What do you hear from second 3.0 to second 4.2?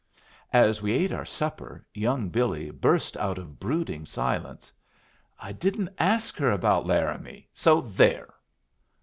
out of brooding